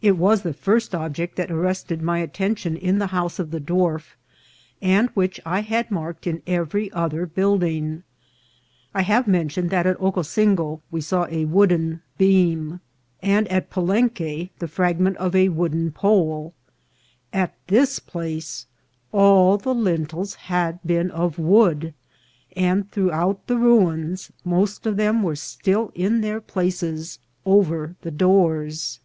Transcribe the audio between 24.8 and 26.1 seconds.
of them were still